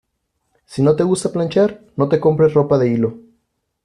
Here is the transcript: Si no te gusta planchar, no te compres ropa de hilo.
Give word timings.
Si 0.65 0.81
no 0.81 0.95
te 0.95 1.03
gusta 1.09 1.31
planchar, 1.31 1.79
no 1.95 2.09
te 2.09 2.19
compres 2.19 2.55
ropa 2.55 2.79
de 2.79 2.89
hilo. 2.89 3.19